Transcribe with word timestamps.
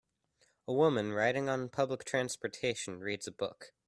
A 0.67 0.73
woman, 0.73 1.13
riding 1.13 1.47
on 1.47 1.69
public 1.69 2.03
transportation, 2.05 3.01
reads 3.01 3.27
a 3.27 3.31
book. 3.31 3.71